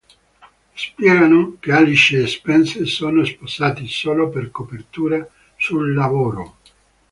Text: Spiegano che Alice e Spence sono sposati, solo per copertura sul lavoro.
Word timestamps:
Spiegano 0.73 1.57
che 1.59 1.71
Alice 1.73 2.19
e 2.19 2.25
Spence 2.25 2.85
sono 2.85 3.23
sposati, 3.23 3.87
solo 3.87 4.29
per 4.31 4.49
copertura 4.49 5.29
sul 5.55 5.93
lavoro. 5.93 6.57